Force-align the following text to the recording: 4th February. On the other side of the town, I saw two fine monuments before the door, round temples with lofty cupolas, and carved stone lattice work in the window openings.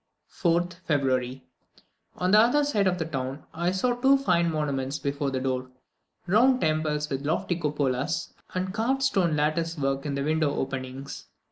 4th 0.31 0.77
February. 0.87 1.43
On 2.15 2.31
the 2.31 2.39
other 2.39 2.63
side 2.63 2.87
of 2.87 2.97
the 2.97 3.05
town, 3.05 3.43
I 3.53 3.69
saw 3.69 3.93
two 3.93 4.17
fine 4.17 4.49
monuments 4.51 4.97
before 4.97 5.29
the 5.29 5.39
door, 5.39 5.69
round 6.25 6.59
temples 6.59 7.07
with 7.11 7.23
lofty 7.23 7.55
cupolas, 7.55 8.33
and 8.55 8.73
carved 8.73 9.03
stone 9.03 9.35
lattice 9.35 9.77
work 9.77 10.03
in 10.07 10.15
the 10.15 10.23
window 10.23 10.55
openings. 10.55 11.27